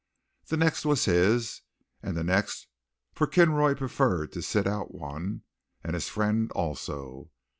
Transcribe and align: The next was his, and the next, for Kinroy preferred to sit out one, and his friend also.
The 0.47 0.57
next 0.57 0.83
was 0.83 1.05
his, 1.05 1.61
and 2.01 2.17
the 2.17 2.23
next, 2.23 2.67
for 3.13 3.27
Kinroy 3.27 3.75
preferred 3.77 4.31
to 4.31 4.41
sit 4.41 4.65
out 4.65 4.95
one, 4.95 5.43
and 5.83 5.93
his 5.93 6.09
friend 6.09 6.51
also. 6.53 7.29